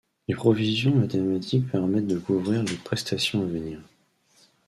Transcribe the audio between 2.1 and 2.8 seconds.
couvrir les